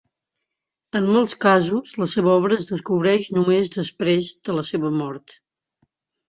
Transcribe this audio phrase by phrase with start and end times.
[0.99, 5.37] En molts casos, la seva obra es descobreix només després de la seva mort.